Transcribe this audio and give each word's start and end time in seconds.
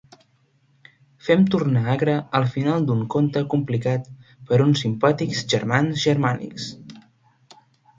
Fem 1.27 1.43
tornar 1.55 1.83
agre 1.97 2.15
el 2.41 2.47
final 2.57 2.89
d'un 2.89 3.05
conte 3.17 3.45
compilat 3.55 4.11
per 4.49 4.63
uns 4.67 4.85
simpàtics 4.89 5.49
germans 5.57 6.07
germànics. 6.11 6.73